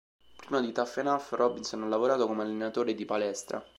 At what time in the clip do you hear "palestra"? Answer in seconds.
3.05-3.63